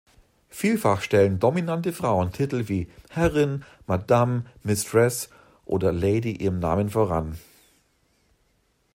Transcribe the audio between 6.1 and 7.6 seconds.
ihrem Namen voran.